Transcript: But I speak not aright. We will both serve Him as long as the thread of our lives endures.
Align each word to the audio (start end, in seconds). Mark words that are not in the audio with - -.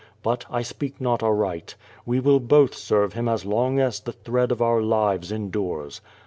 But 0.23 0.45
I 0.49 0.63
speak 0.63 0.99
not 0.99 1.21
aright. 1.21 1.75
We 2.07 2.19
will 2.19 2.39
both 2.39 2.73
serve 2.73 3.13
Him 3.13 3.29
as 3.29 3.45
long 3.45 3.77
as 3.77 3.99
the 3.99 4.13
thread 4.13 4.51
of 4.51 4.59
our 4.59 4.81
lives 4.81 5.31
endures. 5.31 6.01